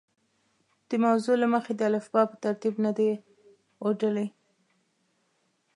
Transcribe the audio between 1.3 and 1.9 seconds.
له مخې د